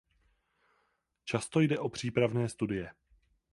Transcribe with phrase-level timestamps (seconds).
[1.23, 2.91] Často jde o přípravné studie.